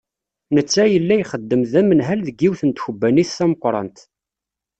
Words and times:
Netta, 0.55 0.83
yalla 0.91 1.15
ixeddem 1.19 1.63
d 1.71 1.73
anemhal 1.79 2.19
deg 2.27 2.37
yiwet 2.41 2.61
n 2.65 2.69
tkebbanit 2.71 3.29
tameqqrant. 3.37 3.97